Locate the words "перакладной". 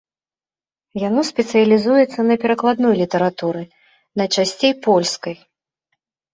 2.45-2.93